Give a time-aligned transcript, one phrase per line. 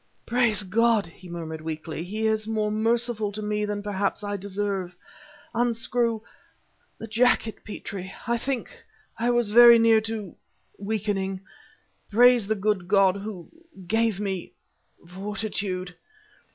[0.25, 2.03] "Praise God," he murmured, weakly.
[2.03, 4.95] "He is more merciful to me than perhaps I deserve.
[5.53, 6.21] Unscrew...
[6.97, 8.11] the jacket, Petrie...
[8.25, 8.71] I think...
[9.19, 10.35] I was very near to....
[10.79, 11.41] weakening.
[12.09, 13.49] Praise the good God, Who...
[13.85, 14.53] gave me...
[15.07, 15.93] fortitude..."